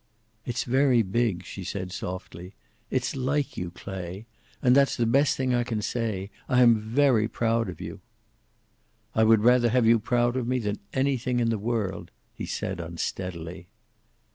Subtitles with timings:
[0.47, 2.55] "It's very big," she said, softly.
[2.89, 4.25] "It's like you, Clay.
[4.59, 6.31] And that's the best thing I can say.
[6.49, 7.99] I am very proud of you."
[9.13, 12.79] "I would rather have you proud of me than anything in the world," he said,
[12.79, 13.67] unsteadily.